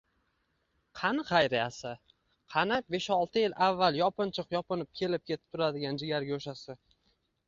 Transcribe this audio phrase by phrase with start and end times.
[0.99, 1.91] Qani Xayriyasi?
[2.53, 6.77] Qani, besh-olti yil avval yopinchiq yopinib kelib- ketib turadigan jigargo'shasi?